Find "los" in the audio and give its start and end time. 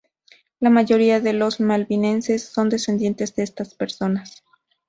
1.31-1.59